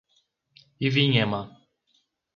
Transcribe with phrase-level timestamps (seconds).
[0.87, 1.41] Ivinhema